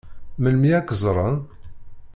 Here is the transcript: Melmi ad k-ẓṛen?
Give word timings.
Melmi 0.41 0.69
ad 0.77 0.85
k-ẓṛen? 0.89 1.37